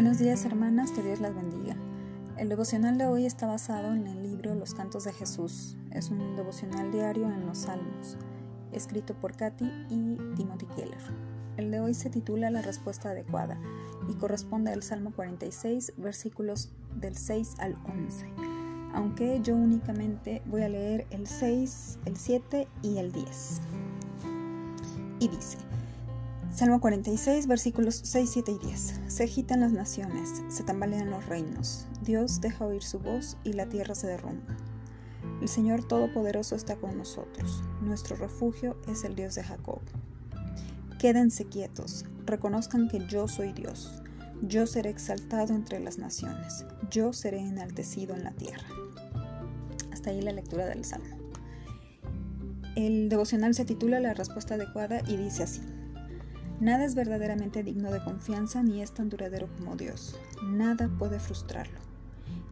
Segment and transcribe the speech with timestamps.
[0.00, 1.76] días hermanas, que Dios las bendiga.
[2.38, 5.76] El devocional de hoy está basado en el libro Los Cantos de Jesús.
[5.92, 8.16] Es un devocional diario en los Salmos,
[8.72, 11.02] escrito por Katy y Timothy Keller.
[11.58, 13.60] El de hoy se titula La respuesta adecuada
[14.08, 18.26] y corresponde al Salmo 46, versículos del 6 al 11.
[18.94, 23.60] Aunque yo únicamente voy a leer el 6, el 7 y el 10.
[25.20, 25.58] Y dice,
[26.52, 29.00] Salmo 46, versículos 6, 7 y 10.
[29.06, 31.86] Se agitan las naciones, se tambalean los reinos.
[32.02, 34.56] Dios deja oír su voz y la tierra se derrumba.
[35.40, 37.62] El Señor Todopoderoso está con nosotros.
[37.80, 39.80] Nuestro refugio es el Dios de Jacob.
[40.98, 44.02] Quédense quietos, reconozcan que yo soy Dios.
[44.42, 46.66] Yo seré exaltado entre las naciones.
[46.90, 48.66] Yo seré enaltecido en la tierra.
[49.92, 51.16] Hasta ahí la lectura del Salmo.
[52.74, 55.62] El devocional se titula La respuesta adecuada y dice así.
[56.60, 60.20] Nada es verdaderamente digno de confianza ni es tan duradero como Dios.
[60.44, 61.78] Nada puede frustrarlo.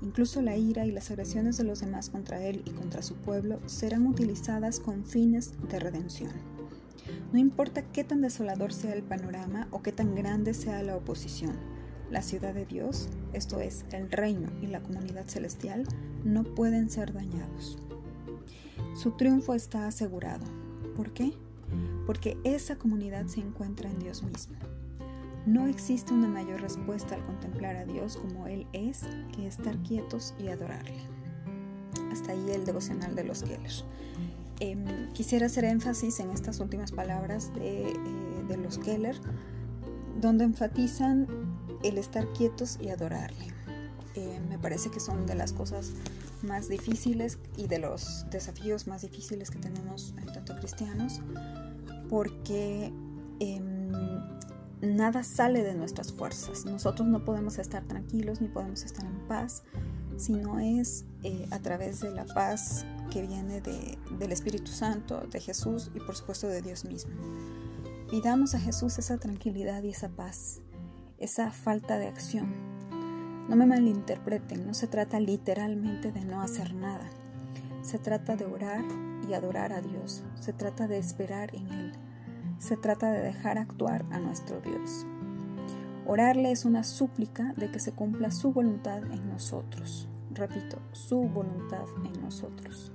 [0.00, 3.58] Incluso la ira y las agresiones de los demás contra él y contra su pueblo
[3.66, 6.30] serán utilizadas con fines de redención.
[7.32, 11.56] No importa qué tan desolador sea el panorama o qué tan grande sea la oposición,
[12.08, 15.84] la ciudad de Dios, esto es, el reino y la comunidad celestial,
[16.24, 17.78] no pueden ser dañados.
[18.94, 20.44] Su triunfo está asegurado.
[20.96, 21.32] ¿Por qué?
[22.06, 24.56] Porque esa comunidad se encuentra en Dios mismo.
[25.46, 30.34] No existe una mayor respuesta al contemplar a Dios como Él es que estar quietos
[30.38, 31.04] y adorarle.
[32.10, 33.72] Hasta ahí el devocional de los Keller.
[34.58, 39.16] Em, quisiera hacer énfasis en estas últimas palabras de, eh, los Keller,
[40.20, 41.26] donde enfatizan
[41.84, 43.55] el estar quietos y adorarle.
[44.16, 45.92] Em, me parece que son de las cosas
[46.42, 51.20] más difíciles y de los desafíos más difíciles que tenemos en tanto cristianos,
[52.08, 52.92] porque
[53.40, 53.92] em,
[54.80, 56.64] nada sale de nuestras fuerzas.
[56.64, 59.62] Nosotros no podemos estar tranquilos ni podemos estar en paz
[60.16, 65.40] si no es eh, a través de la paz que viene del Espíritu Santo, de
[65.40, 67.12] Jesús y por supuesto de Dios mismo.
[68.10, 70.60] Pidamos a Jesús esa tranquilidad y esa paz,
[71.18, 72.75] esa falta de acción.
[73.48, 77.08] No me malinterpreten, no se trata literalmente de no hacer nada.
[77.82, 78.84] Se trata de orar
[79.28, 80.24] y adorar a Dios.
[80.40, 81.92] Se trata de esperar en Él.
[82.58, 85.06] Se trata de dejar actuar a nuestro Dios.
[86.06, 90.08] Orarle es una súplica de que se cumpla su voluntad en nosotros.
[90.32, 92.92] Repito, su voluntad en nosotros.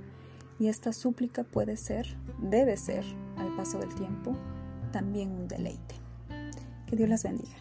[0.59, 2.07] Y esta súplica puede ser,
[2.41, 3.05] debe ser,
[3.37, 4.35] al paso del tiempo,
[4.91, 5.95] también un deleite.
[6.85, 7.55] Que Dios las bendiga.